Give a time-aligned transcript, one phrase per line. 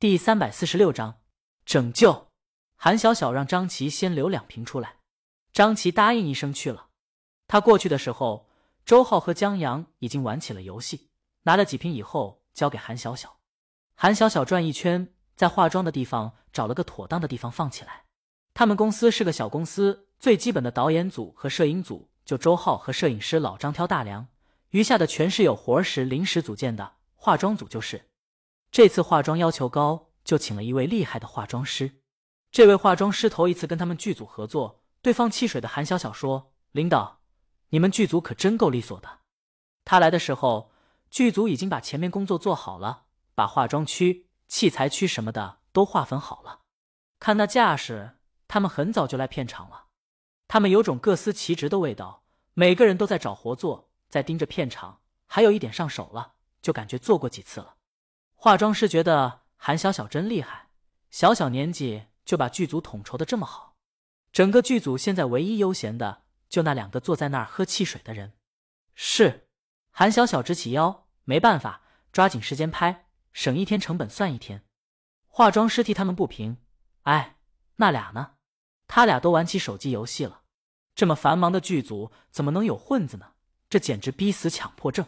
[0.00, 1.20] 第三百四十六章
[1.66, 2.28] 拯救。
[2.74, 4.96] 韩小小让张琪先留两瓶出来，
[5.52, 6.86] 张琪答应一声去了。
[7.46, 8.48] 他过去的时候，
[8.86, 11.10] 周浩和江阳已经玩起了游戏，
[11.42, 13.40] 拿了几瓶以后交给韩小小。
[13.94, 18.06] 韩小小转一圈，在化妆的地方找了个妥当的地方放起来。
[18.54, 24.26] 他们公司是个小公司，最基本的导演组和摄影组就周浩和摄影师老张挑大梁，
[24.70, 26.94] 余下的全是有活时临时组建的。
[27.16, 28.08] 化妆组就是，
[28.70, 32.02] 这次化妆要求高，就请了一位厉害的化妆师。
[32.50, 37.20] 这位化妆师头一次跟他们剧组合作，对放汽水的韩小小说：“领导，
[37.70, 39.20] 你们剧组可真够利索的。”
[39.84, 40.70] 他来的时候，
[41.10, 43.04] 剧组已经把前面工作做好了，
[43.34, 46.60] 把化妆区、器材区什么的都划分好了。
[47.18, 48.16] 看那架势。
[48.52, 49.84] 他们很早就来片场了，
[50.48, 57.76] 他们有种各司其职的味道，每个人都在找活做，在盯着片场，还有一点上手了，就感觉做过几次了。
[58.42, 60.70] 化妆师觉得韩小小真厉害，
[61.10, 63.76] 小小年纪就把剧组统筹的这么好。
[64.32, 68.32] 整个剧组现在唯一悠闲的，就那两个坐在那儿喝汽水的人。
[68.94, 69.46] 是，
[69.90, 74.64] 韩小小直起腰，没办法，抓紧时间拍，省一天成本算一天。
[75.28, 76.56] 化妆师替他们不平，
[77.02, 77.36] 哎，
[77.76, 78.36] 那俩呢？
[78.88, 80.44] 他俩都玩起手机游戏了，
[80.94, 83.32] 这么繁忙的剧组怎么能有混子呢？
[83.68, 85.04] 这简直逼死强迫症！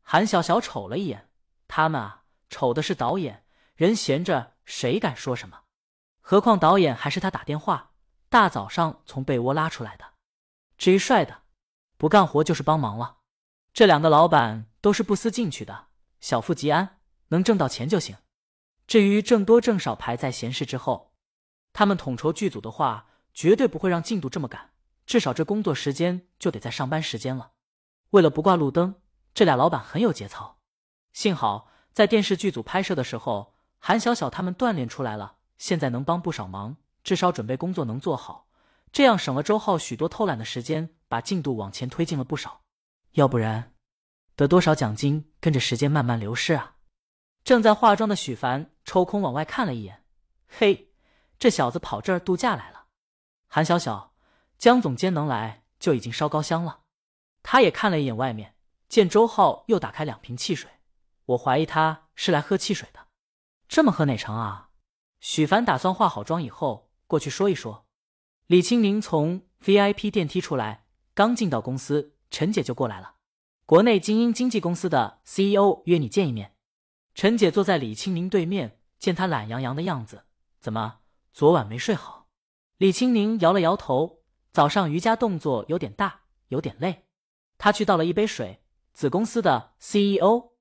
[0.00, 1.28] 韩小小瞅了一眼，
[1.68, 2.21] 他们啊，
[2.52, 5.62] 丑的是导演，人闲着谁敢说什么？
[6.20, 7.92] 何况导演还是他打电话，
[8.28, 10.04] 大早上从被窝拉出来的。
[10.76, 11.42] 至于帅的，
[11.96, 13.16] 不干活就是帮忙了。
[13.72, 15.86] 这两个老板都是不思进取的，
[16.20, 18.14] 小富即安，能挣到钱就行。
[18.86, 21.14] 至于挣多挣少，排在闲事之后。
[21.72, 23.08] 他们统筹剧组的话。
[23.34, 24.72] 绝对不会让进度这么赶，
[25.06, 27.52] 至少这工作时间就得在上班时间了。
[28.10, 28.96] 为了不挂路灯，
[29.32, 30.58] 这俩老板很有节操。
[31.14, 38.46] 幸好在电视剧组拍摄的时候，韩小小他们锻炼出来了，现在能帮不少忙，至少准备工作能做好，
[38.90, 42.62] 这样省了周浩许多偷懒的时间，把进度往前推进了不少。
[43.12, 43.74] 要不然，
[44.36, 46.76] 得多少奖金跟着时间慢慢流逝啊！
[47.44, 50.04] 正在化妆的许凡抽空往外看了一眼，
[50.48, 50.92] 嘿，
[51.38, 52.86] 这小子跑这儿度假来了。
[53.48, 54.14] 韩小小，
[54.56, 56.80] 江总监能来就已经烧高香了。
[57.42, 58.54] 他也看了一眼外面，
[58.88, 60.70] 见周浩又打开两瓶汽水，
[61.26, 63.08] 我怀疑他是来喝汽水的。
[63.68, 64.70] 这么喝哪成啊？
[65.20, 67.86] 许凡打算化好妆以后过去说一说。
[68.46, 73.14] 李青宁从 VIP 电梯出来，刚进到公司，陈姐就过来了。
[73.64, 76.56] 国内精英经纪公司的 CEO 约你见一面。
[77.14, 80.24] 陈姐坐在李青宁对面，见他懒洋洋的样子，
[80.60, 80.98] 怎么
[81.32, 82.28] 昨晚没睡好？
[82.78, 87.06] 李青宁摇了摇头，早上瑜伽动作有点大，有点累。
[87.56, 88.62] 他去倒了一杯水。
[88.92, 90.51] 子公司的 CEO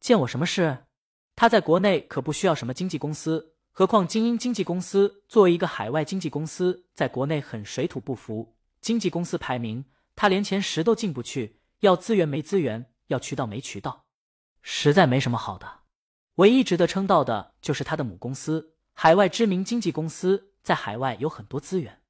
[0.00, 0.86] 见我什么事？
[1.34, 8.56] 他在国内可不需要什么经纪公司，何况精英经纪公司作为一个海外经纪公司，在国内很水土不服。
[8.80, 9.84] 经纪公司排名，
[10.14, 11.60] 他连前十都进不去。
[11.80, 14.06] 要资源没资源，要渠道没渠道，
[14.62, 15.80] 实在没什么好的。
[16.36, 20.52] 唯一值得称道的就是他的母公司，海外知名经纪公司。
[20.62, 22.00] 在海外有很多资源，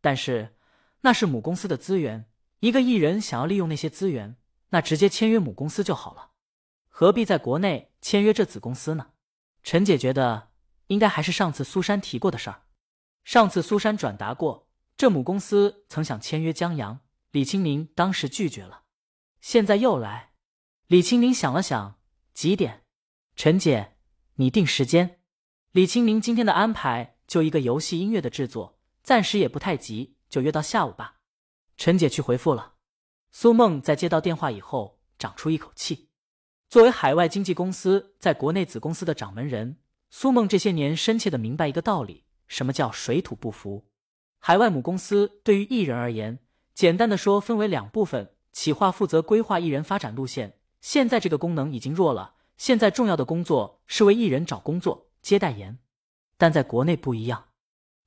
[0.00, 0.56] 但是
[1.02, 2.24] 那是母公司的资源。
[2.60, 4.36] 一个艺人想要利用那些资源，
[4.70, 6.30] 那直接签约母公司就好了，
[7.00, 9.12] 何必在国内签约这子公司呢？
[9.62, 10.50] 陈姐觉得
[10.88, 12.64] 应该还是上次苏珊提过的事儿。
[13.22, 16.98] 上次苏珊转达过，这母公司曾想签约江阳，
[17.30, 18.82] 李青宁当时拒绝了。
[19.40, 20.32] 现在又来，
[20.88, 22.00] 李青宁想了想，
[22.34, 22.82] 几点？
[23.36, 23.94] 陈姐，
[24.34, 25.20] 你定时间。
[25.70, 27.18] 李青宁今天的安排。
[27.28, 31.18] 就一个游戏音乐的制作，暂时也不太急，就约到下午吧。
[31.76, 32.74] 陈姐去回复了。
[33.30, 36.07] 苏梦在接到电话以后，长出一口气。
[36.68, 39.78] 作为海外经纪公司在国内子公司的掌门人，
[40.10, 43.86] 苏梦这些年深切的明白一个道理：什么叫水土不服？
[44.38, 46.40] 海外母公司对于艺人而言，
[46.74, 52.34] 简单的说分为两部分：企划负责规划艺人发展路线，现在这个功能已经弱了。
[52.58, 55.78] 现在重要的工作是为艺人找工作、接代言。
[56.36, 57.46] 但在国内不一样，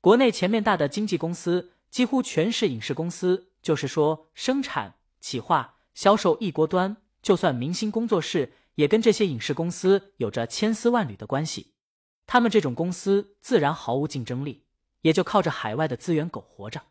[0.02, 6.98] 国内前面大的经纪公司几乎全是影视公司，就是说生产、企划、销售一锅端。
[7.22, 11.74] 就算明星工作室，也跟这些影视公司有着千丝万缕的关系。
[12.26, 14.66] 他们这种公司自然毫无竞争力，
[15.02, 16.82] 也就靠着海外的资源苟活着。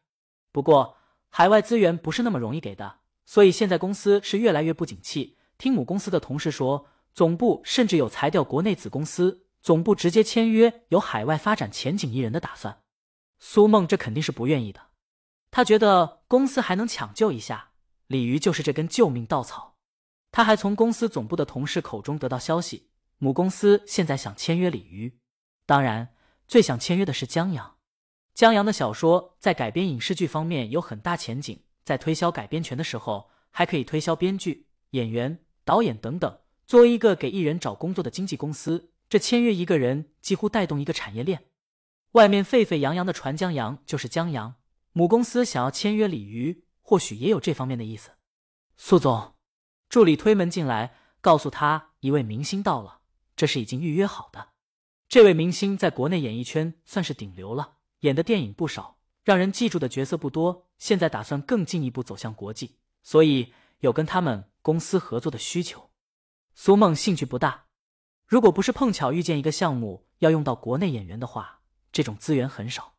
[0.53, 0.97] 不过，
[1.29, 5.39] 海外资源不是那么容易给的，所以现在公司是越来越不景气。
[5.57, 9.47] 听母公司的同事说，总部甚至有裁掉国内子公司。
[9.63, 12.81] 总部直接签约有海外发展前景艺人的打算，
[13.39, 14.81] 苏梦这肯定是不愿意的。
[15.51, 17.73] 他觉得公司还能抢救一下，
[18.07, 19.70] 鲤鱼就是这根救命稻草。
[20.33, 25.19] 他还从公司总部的同事口中得到消息，母公司现在想签约鲤鱼。
[25.67, 26.15] 当然，
[26.47, 27.77] 最想签约的是江阳。
[28.35, 36.39] 江阳的小说在改编影视剧方面有很大前景，在推销改编权的时候，还可以推销编剧、演员、导演等等。
[36.67, 41.47] 作为一个给艺人找工作的经纪公司，这签约一个人几乎带动一个产业链。
[42.13, 44.55] 外面沸沸扬扬的传江阳就是江阳
[44.93, 48.13] 母公司想要签约鲤鱼，或许也有这方面的意思。
[48.77, 49.35] 苏总，
[49.91, 53.01] 助理推门进来，告诉他一位明星到了，
[53.35, 54.51] 这是已经预约好的。
[55.09, 60.69] 这位明星在国内演艺圈算是顶流了，演的电影不少，让人记住的角色不多。
[60.79, 65.91] 现在打算更进一步走向国际，所以有跟他们公司合作的需求。
[66.55, 67.65] 苏梦兴趣不大，
[68.25, 72.95] 如果不是碰巧遇见一个项目要用到国内演员的话，这种资源很少。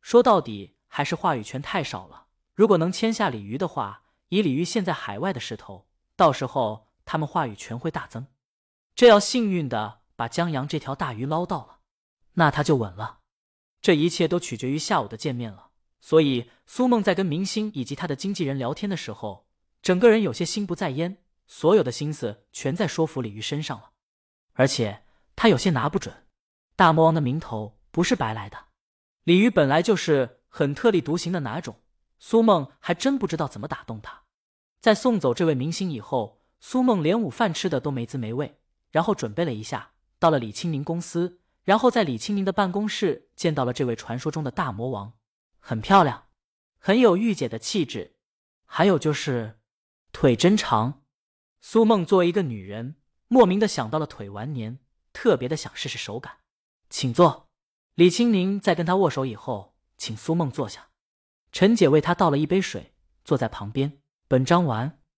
[0.00, 2.28] 说到底还是话语权太少了。
[2.54, 8.26] 如果能签下李鱼的话，以李鱼现在海外的势头，到时候他们话语权会大增。
[8.94, 10.00] 这要幸运的。
[10.18, 11.80] 把江阳这条大鱼捞到了，
[12.36, 13.18] 那他就稳了。
[13.82, 15.72] 这一切都取决于下午的见面了。
[16.00, 19.46] 所以苏梦在跟明星以及他的经纪人聊天的时候，
[19.82, 23.90] 整个人有些心不在焉，所有的心思全在说服李玉身上了。
[24.54, 25.02] 而且
[25.36, 26.26] 他有些拿不准，
[26.74, 28.68] 大魔王的名头不是白来的。
[29.24, 31.82] 李玉本来就是很特立独行的哪种，
[32.18, 34.22] 苏梦还真不知道怎么打动他。
[34.86, 38.60] 在送走这位明星以后，苏梦连午饭吃的都没滋没味，
[38.92, 39.94] 然后准备了一下。
[40.20, 45.14] 到了李清明公司，然后在李清明的办公室见到了这位传说中的大魔王，
[45.58, 46.26] 很漂亮，
[46.78, 48.14] 很有御姐的气质，
[48.64, 49.58] 还有就是
[50.12, 51.02] 腿真长。
[51.60, 52.94] 苏梦作为一个女人，
[53.26, 54.78] 莫名的想到了腿完年，
[55.12, 56.34] 特别的想试试手感。
[56.88, 57.48] 请坐。
[57.96, 60.90] 李清明在跟他握手以后，请苏梦坐下。
[61.50, 62.94] 陈姐为他倒了一杯水，
[63.24, 63.98] 坐在旁边。
[64.28, 65.05] 本章完。